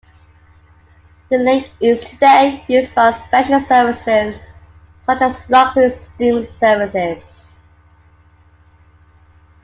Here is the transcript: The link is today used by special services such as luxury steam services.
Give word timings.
The 1.29 1.37
link 1.37 1.71
is 1.79 2.03
today 2.03 2.65
used 2.67 2.95
by 2.95 3.11
special 3.11 3.59
services 3.59 4.35
such 5.03 5.21
as 5.21 5.47
luxury 5.47 5.91
steam 5.91 6.43
services. 6.43 7.55